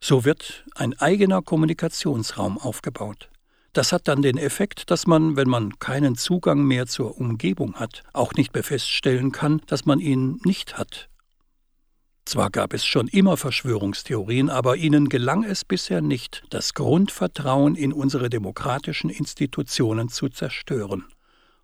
So 0.05 0.25
wird 0.25 0.65
ein 0.75 0.99
eigener 0.99 1.41
Kommunikationsraum 1.41 2.57
aufgebaut. 2.57 3.29
Das 3.71 3.93
hat 3.93 4.09
dann 4.09 4.21
den 4.21 4.37
Effekt, 4.37 4.91
dass 4.91 5.07
man, 5.07 5.37
wenn 5.37 5.47
man 5.47 5.79
keinen 5.79 6.15
Zugang 6.15 6.63
mehr 6.63 6.87
zur 6.87 7.17
Umgebung 7.17 7.75
hat, 7.75 8.03
auch 8.11 8.33
nicht 8.33 8.53
mehr 8.53 8.65
feststellen 8.65 9.31
kann, 9.31 9.61
dass 9.65 9.85
man 9.85 10.01
ihn 10.01 10.41
nicht 10.43 10.77
hat. 10.77 11.07
Zwar 12.25 12.49
gab 12.49 12.73
es 12.73 12.85
schon 12.85 13.07
immer 13.07 13.37
Verschwörungstheorien, 13.37 14.49
aber 14.49 14.75
ihnen 14.75 15.07
gelang 15.07 15.45
es 15.45 15.63
bisher 15.63 16.01
nicht, 16.01 16.43
das 16.49 16.73
Grundvertrauen 16.73 17.75
in 17.75 17.93
unsere 17.93 18.29
demokratischen 18.29 19.09
Institutionen 19.09 20.09
zu 20.09 20.27
zerstören. 20.27 21.05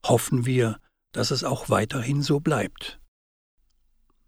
Hoffen 0.05 0.45
wir, 0.45 0.77
dass 1.11 1.31
es 1.31 1.43
auch 1.43 1.67
weiterhin 1.67 2.21
so 2.21 2.39
bleibt. 2.39 3.01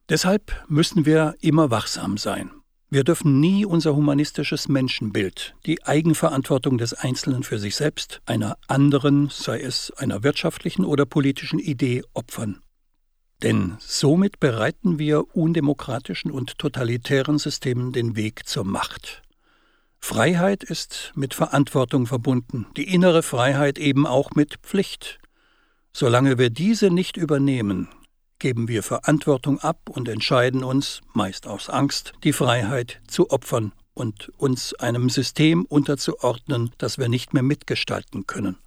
Deshalb 0.10 0.66
müssen 0.68 1.06
wir 1.06 1.36
immer 1.40 1.72
wachsam 1.72 2.18
sein. 2.18 2.52
Wir 2.94 3.06
dürfen 3.06 3.40
nie 3.40 3.66
unser 3.66 3.96
humanistisches 3.96 4.68
Menschenbild, 4.68 5.56
die 5.66 5.82
Eigenverantwortung 5.82 6.78
des 6.78 6.94
Einzelnen 6.94 7.44
für 7.44 7.58
sich 7.58 7.78
selbst, 7.78 8.22
einer 8.26 8.58
anderen, 8.68 9.30
sei 9.32 9.62
es 9.62 9.92
einer 9.92 10.24
wirtschaftlichen 10.24 10.84
oder 10.84 11.06
politischen 11.06 11.58
Idee, 11.58 12.04
opfern. 12.14 12.60
Denn 13.44 13.78
somit 13.80 14.42
bereiten 14.42 15.00
wir 15.00 15.34
undemokratischen 15.34 16.32
und 16.32 16.58
totalitären 16.58 17.38
Systemen 17.38 17.94
den 17.94 18.18
Weg 18.18 18.46
zur 18.46 18.66
Macht. 18.66 19.22
Freiheit 19.98 20.66
ist 20.66 21.14
mit 21.16 21.34
Verantwortung 21.34 22.08
verbunden, 22.08 22.68
die 22.76 22.94
innere 22.94 23.24
Freiheit 23.24 23.78
eben 23.80 24.06
auch 24.06 24.32
mit 24.32 24.58
Pflicht. 24.64 25.20
Solange 25.94 26.38
wir 26.38 26.50
diese 26.50 26.90
nicht 26.90 27.16
übernehmen, 27.16 27.88
geben 28.42 28.68
wir 28.68 28.84
Verantwortung 28.84 29.60
ab 29.60 29.88
und 29.88 30.10
entscheiden 30.10 30.64
uns, 30.64 31.02
meist 31.14 31.48
aus 31.48 31.70
Angst, 31.70 32.12
die 32.26 32.34
Freiheit 32.34 33.00
zu 33.08 33.30
opfern 33.30 33.72
und 33.94 34.30
uns 34.38 34.74
einem 34.74 35.10
System 35.10 35.64
unterzuordnen, 35.64 36.72
das 36.80 36.98
wir 36.98 37.08
nicht 37.08 37.34
mehr 37.34 37.44
mitgestalten 37.44 38.26
können. 38.26 38.58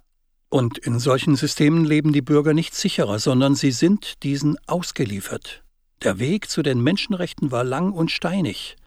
Und 0.49 0.77
in 0.77 0.97
solchen 0.99 1.35
Systemen 1.35 1.83
leben 1.83 2.13
die 2.13 2.21
Bürger 2.21 2.53
nicht 2.53 2.73
sicherer, 2.73 3.19
sondern 3.19 3.55
sie 3.55 3.71
sind 3.71 4.23
diesen 4.23 4.57
ausgeliefert. 4.65 5.63
Der 6.03 6.19
Weg 6.19 6.49
zu 6.49 6.63
den 6.63 6.81
Menschenrechten 6.81 7.51
war 7.51 7.65
lang 7.65 7.91
und 7.91 8.11
steinig. 8.11 8.77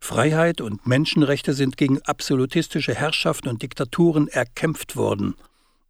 Freiheit 0.00 0.60
und 0.60 0.86
Menschenrechte 0.86 1.54
sind 1.54 1.76
gegen 1.76 2.02
absolutistische 2.02 2.94
Herrschaften 2.94 3.48
und 3.48 3.62
Diktaturen 3.62 4.26
erkämpft 4.26 4.96
worden. 4.96 5.36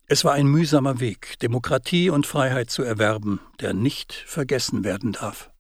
Es 0.07 0.23
war 0.23 0.35
ein 0.35 0.47
mühsamer 0.47 1.01
Weg, 1.01 1.39
Demokratie 1.41 2.11
und 2.11 2.27
Freiheit 2.27 2.69
zu 2.69 2.83
erwerben, 2.83 3.41
der 3.61 3.73
nicht 3.73 4.13
vergessen 4.13 4.85
werden 4.85 5.13
darf. 5.13 5.51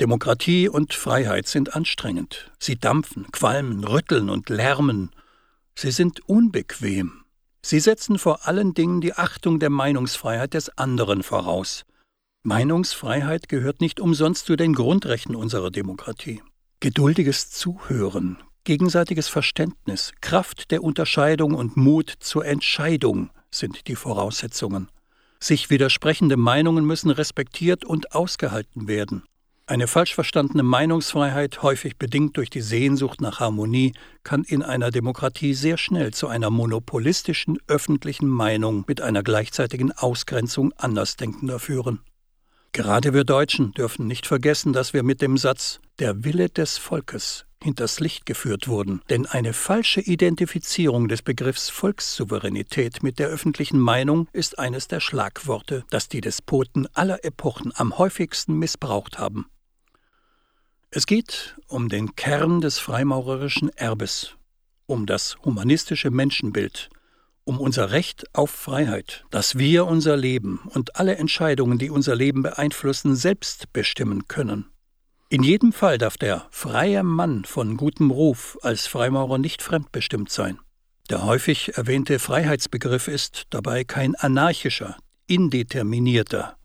Demokratie 0.00 0.68
und 0.68 0.92
Freiheit 0.92 1.46
sind 1.46 1.74
anstrengend. 1.76 2.50
Sie 2.58 2.76
dampfen, 2.76 3.30
qualmen, 3.30 3.84
rütteln 3.84 4.28
und 4.28 4.48
lärmen. 4.48 5.10
Sie 5.76 5.92
sind 5.92 6.28
unbequem. 6.28 7.24
Sie 7.62 7.78
setzen 7.78 8.18
vor 8.18 8.48
allen 8.48 8.74
Dingen 8.74 9.00
die 9.00 9.14
Achtung 9.14 9.60
der 9.60 9.70
Meinungsfreiheit 9.70 10.54
des 10.54 10.76
anderen 10.76 11.22
voraus. 11.22 11.84
Meinungsfreiheit 12.42 13.48
gehört 13.48 13.80
nicht 13.80 14.00
umsonst 14.00 14.46
zu 14.46 14.56
den 14.56 14.72
Grundrechten 14.72 15.36
unserer 15.36 15.70
Demokratie. 15.70 16.42
Geduldiges 16.80 17.50
Zuhören, 17.50 18.38
gegenseitiges 18.64 19.28
Verständnis, 19.28 20.12
Kraft 20.20 20.72
der 20.72 20.82
Unterscheidung 20.82 21.54
und 21.54 21.76
Mut 21.76 22.12
zur 22.18 22.46
Entscheidung 22.46 23.30
sind 23.50 23.88
die 23.88 23.96
Voraussetzungen. 23.96 24.88
Sich 25.38 25.70
widersprechende 25.70 26.36
Meinungen 26.36 26.84
müssen 26.84 27.10
respektiert 27.10 27.84
und 27.84 28.14
ausgehalten 28.14 28.88
werden. 28.88 29.24
Eine 29.70 29.86
falsch 29.86 30.16
verstandene 30.16 30.64
Meinungsfreiheit, 30.64 31.62
häufig 31.62 31.96
bedingt 31.96 32.36
durch 32.36 32.50
die 32.50 32.60
Sehnsucht 32.60 33.20
nach 33.20 33.38
Harmonie, 33.38 33.92
kann 34.24 34.42
in 34.42 34.64
einer 34.64 34.90
Demokratie 34.90 35.54
sehr 35.54 35.78
schnell 35.78 36.12
zu 36.12 36.26
einer 36.26 36.50
monopolistischen 36.50 37.56
öffentlichen 37.68 38.28
Meinung 38.28 38.84
mit 38.88 39.00
einer 39.00 39.22
gleichzeitigen 39.22 39.92
Ausgrenzung 39.92 40.72
Andersdenkender 40.76 41.60
führen. 41.60 42.00
Gerade 42.72 43.14
wir 43.14 43.24
Deutschen 43.24 43.72
dürfen 43.72 44.08
nicht 44.08 44.26
vergessen, 44.26 44.72
dass 44.72 44.92
wir 44.92 45.04
mit 45.04 45.22
dem 45.22 45.36
Satz 45.38 45.80
Der 46.00 46.24
Wille 46.24 46.48
des 46.48 46.76
Volkes 46.76 47.46
hinters 47.62 48.00
Licht 48.00 48.26
geführt 48.26 48.68
wurden, 48.68 49.02
denn 49.10 49.26
eine 49.26 49.52
falsche 49.52 50.00
Identifizierung 50.00 51.08
des 51.08 51.22
Begriffs 51.22 51.68
Volkssouveränität 51.68 53.02
mit 53.02 53.18
der 53.18 53.28
öffentlichen 53.28 53.78
Meinung 53.78 54.28
ist 54.32 54.58
eines 54.58 54.88
der 54.88 55.00
Schlagworte, 55.00 55.84
das 55.90 56.08
die 56.08 56.20
Despoten 56.20 56.88
aller 56.94 57.24
Epochen 57.24 57.72
am 57.74 57.98
häufigsten 57.98 58.58
missbraucht 58.58 59.18
haben. 59.18 59.46
Es 60.90 61.06
geht 61.06 61.56
um 61.68 61.88
den 61.88 62.16
Kern 62.16 62.60
des 62.60 62.78
freimaurerischen 62.78 63.68
Erbes, 63.76 64.36
um 64.86 65.06
das 65.06 65.36
humanistische 65.44 66.10
Menschenbild, 66.10 66.88
um 67.44 67.60
unser 67.60 67.90
Recht 67.90 68.24
auf 68.32 68.50
Freiheit, 68.50 69.24
dass 69.30 69.58
wir 69.58 69.86
unser 69.86 70.16
Leben 70.16 70.60
und 70.72 70.96
alle 70.96 71.16
Entscheidungen, 71.16 71.78
die 71.78 71.90
unser 71.90 72.16
Leben 72.16 72.42
beeinflussen, 72.42 73.16
selbst 73.16 73.72
bestimmen 73.72 74.28
können. 74.28 74.69
In 75.32 75.44
jedem 75.44 75.72
Fall 75.72 75.96
darf 75.96 76.18
der 76.18 76.48
freie 76.50 77.04
Mann 77.04 77.44
von 77.44 77.76
gutem 77.76 78.10
Ruf 78.10 78.58
als 78.62 78.88
Freimaurer 78.88 79.38
nicht 79.38 79.62
fremdbestimmt 79.62 80.28
sein. 80.28 80.58
Der 81.08 81.24
häufig 81.24 81.76
erwähnte 81.76 82.18
Freiheitsbegriff 82.18 83.06
ist 83.06 83.44
dabei 83.50 83.84
kein 83.84 84.16
anarchischer, 84.16 84.96
indeterminierter. 85.28 86.56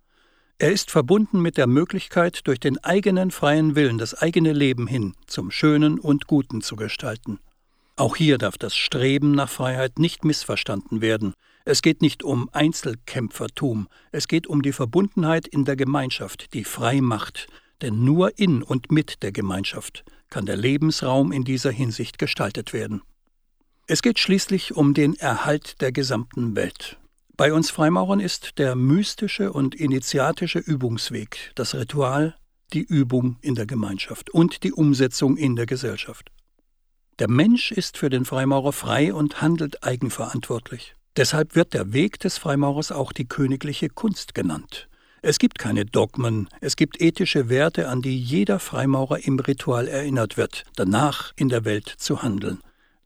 Er 0.57 0.71
ist 0.71 0.89
verbunden 0.89 1.43
mit 1.43 1.57
der 1.57 1.67
Möglichkeit, 1.67 2.47
durch 2.47 2.59
den 2.59 2.83
eigenen 2.83 3.29
freien 3.29 3.75
Willen 3.75 3.99
das 3.99 4.15
eigene 4.15 4.51
Leben 4.51 4.87
hin 4.87 5.13
zum 5.27 5.51
Schönen 5.51 5.99
und 5.99 6.25
Guten 6.25 6.61
zu 6.61 6.75
gestalten. 6.75 7.37
Auch 7.97 8.15
hier 8.15 8.39
darf 8.39 8.57
das 8.57 8.75
Streben 8.75 9.33
nach 9.33 9.49
Freiheit 9.49 9.99
nicht 9.99 10.25
missverstanden 10.25 11.01
werden. 11.01 11.35
Es 11.65 11.83
geht 11.83 12.01
nicht 12.01 12.23
um 12.23 12.49
Einzelkämpfertum, 12.51 13.89
es 14.11 14.27
geht 14.27 14.47
um 14.47 14.63
die 14.63 14.73
Verbundenheit 14.73 15.47
in 15.47 15.65
der 15.65 15.75
Gemeinschaft, 15.75 16.51
die 16.55 16.63
frei 16.63 16.99
macht, 17.01 17.47
denn 17.81 18.03
nur 18.03 18.37
in 18.39 18.63
und 18.63 18.91
mit 18.91 19.23
der 19.23 19.31
Gemeinschaft 19.31 20.03
kann 20.29 20.45
der 20.45 20.57
Lebensraum 20.57 21.31
in 21.31 21.43
dieser 21.43 21.71
Hinsicht 21.71 22.17
gestaltet 22.17 22.73
werden. 22.73 23.01
Es 23.87 24.01
geht 24.01 24.19
schließlich 24.19 24.75
um 24.75 24.93
den 24.93 25.15
Erhalt 25.15 25.81
der 25.81 25.91
gesamten 25.91 26.55
Welt. 26.55 26.97
Bei 27.37 27.53
uns 27.53 27.69
Freimaurern 27.69 28.19
ist 28.19 28.57
der 28.57 28.75
mystische 28.75 29.51
und 29.51 29.75
initiatische 29.75 30.59
Übungsweg, 30.59 31.51
das 31.55 31.75
Ritual, 31.75 32.35
die 32.73 32.83
Übung 32.83 33.37
in 33.41 33.55
der 33.55 33.65
Gemeinschaft 33.65 34.29
und 34.29 34.63
die 34.63 34.73
Umsetzung 34.73 35.37
in 35.37 35.55
der 35.55 35.65
Gesellschaft. 35.65 36.31
Der 37.19 37.29
Mensch 37.29 37.71
ist 37.71 37.97
für 37.97 38.09
den 38.09 38.25
Freimaurer 38.25 38.73
frei 38.73 39.13
und 39.13 39.41
handelt 39.41 39.83
eigenverantwortlich. 39.83 40.95
Deshalb 41.15 41.55
wird 41.55 41.73
der 41.73 41.93
Weg 41.93 42.19
des 42.19 42.37
Freimaurers 42.37 42.91
auch 42.91 43.13
die 43.13 43.27
königliche 43.27 43.89
Kunst 43.89 44.33
genannt. 44.33 44.89
Es 45.27 45.39
gibt 45.39 45.57
keine 45.57 45.85
Dogmen, 45.85 46.49
es 46.61 46.75
gibt 46.75 47.01
ethische 47.01 47.49
Werte, 47.49 47.89
an 47.89 48.03
die 48.03 48.15
jeder 48.15 48.59
Freimaurer 48.59 49.25
im 49.25 49.39
Ritual 49.39 49.87
erinnert 49.87 50.37
wird, 50.37 50.65
danach 50.75 51.33
in 51.35 51.49
der 51.49 51.65
Welt 51.65 51.91
zu 51.97 52.21
handeln. 52.21 52.59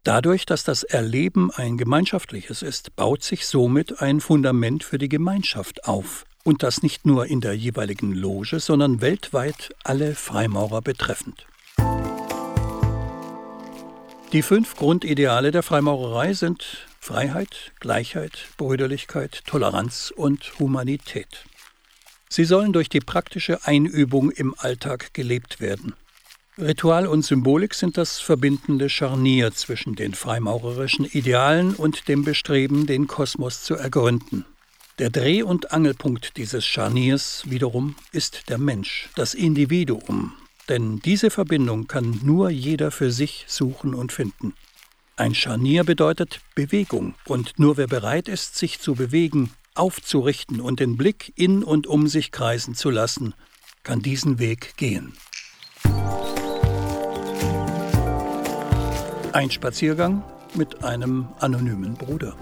Dadurch, 0.04 0.46
dass 0.46 0.66
das 0.66 0.84
Erleben 0.84 1.50
ein 1.50 1.78
gemeinschaftliches 1.78 2.62
ist, 2.62 2.94
baut 2.98 3.24
sich 3.24 3.48
somit 3.48 4.02
ein 4.02 4.20
Fundament 4.20 4.84
für 4.84 4.98
die 4.98 5.08
Gemeinschaft 5.08 5.86
auf, 5.86 6.26
und 6.44 6.62
das 6.62 6.84
nicht 6.84 7.06
nur 7.06 7.28
in 7.28 7.40
der 7.40 7.54
jeweiligen 7.54 8.14
Loge, 8.14 8.60
sondern 8.60 9.00
weltweit 9.00 9.74
alle 9.86 10.14
Freimaurer 10.14 10.82
betreffend. 10.82 11.48
Die 14.34 14.42
fünf 14.42 14.76
Grundideale 14.76 15.52
der 15.52 15.64
Freimaurerei 15.64 16.34
sind 16.34 16.86
Freiheit, 17.00 17.72
Gleichheit, 17.80 18.50
Brüderlichkeit, 18.58 19.44
Toleranz 19.46 20.12
und 20.14 20.60
Humanität. 20.60 21.46
Sie 22.32 22.46
sollen 22.46 22.74
durch 22.74 22.90
die 22.90 23.00
praktische 23.00 23.66
Einübung 23.66 24.30
im 24.30 24.54
Alltag 24.58 25.14
gelebt 25.14 25.60
werden. 25.60 25.94
Ritual 26.60 27.08
und 27.08 27.24
Symbolik 27.24 27.74
sind 27.74 27.98
das 27.98 28.20
verbindende 28.20 28.90
Scharnier 28.90 29.52
zwischen 29.54 29.96
den 29.96 30.14
freimaurerischen 30.14 31.06
Idealen 31.06 31.74
und 31.74 32.08
dem 32.08 32.24
Bestreben, 32.24 32.86
den 32.86 33.08
Kosmos 33.08 33.64
zu 33.64 33.76
ergründen. 33.76 34.46
Der 35.00 35.10
Dreh- 35.10 35.44
und 35.44 35.72
Angelpunkt 35.72 36.36
dieses 36.36 36.66
Scharniers 36.66 37.44
wiederum 37.46 37.96
ist 38.12 38.50
der 38.50 38.58
Mensch, 38.58 39.10
das 39.16 39.34
Individuum, 39.34 40.34
denn 40.68 41.00
diese 41.00 41.30
Verbindung 41.30 41.88
kann 41.88 42.20
nur 42.24 42.50
jeder 42.50 42.92
für 42.92 43.10
sich 43.10 43.46
suchen 43.48 43.96
und 43.96 44.12
finden. 44.12 44.54
Ein 45.16 45.34
Scharnier 45.34 45.86
bedeutet 45.86 46.42
Bewegung, 46.54 47.16
und 47.26 47.58
nur 47.58 47.78
wer 47.78 47.88
bereit 47.88 48.28
ist, 48.28 48.58
sich 48.58 48.82
zu 48.82 48.96
bewegen, 48.96 49.52
aufzurichten 49.80 50.62
und 50.62 50.80
den 50.80 50.98
Blick 50.98 51.34
in 51.36 51.64
und 51.64 51.88
um 51.88 52.08
sich 52.08 52.32
kreisen 52.32 52.76
zu 52.76 52.90
lassen, 52.90 53.34
kann 53.84 54.02
diesen 54.02 54.38
Weg 54.38 54.76
gehen. 54.78 55.14
Ein 59.32 59.52
Spaziergang 59.52 60.24
mit 60.56 60.84
einem 60.84 61.30
anonymen 61.40 61.94
Bruder. 61.94 62.36